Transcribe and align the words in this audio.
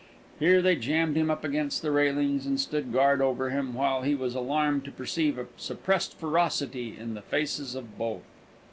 Here 0.39 0.63
they 0.63 0.77
jammed 0.77 1.15
him 1.15 1.29
up 1.29 1.43
against 1.43 1.83
the 1.83 1.91
railings, 1.91 2.47
and 2.47 2.59
stood 2.59 2.91
guard 2.91 3.21
over 3.21 3.51
him, 3.51 3.75
while 3.75 4.01
he 4.01 4.15
was 4.15 4.33
alarmed 4.33 4.83
to 4.85 4.91
perceive 4.91 5.37
a 5.37 5.45
suppressed 5.57 6.17
ferocity 6.17 6.97
in 6.99 7.13
the 7.13 7.21
faces 7.21 7.75
of 7.75 7.99
both. 7.99 8.23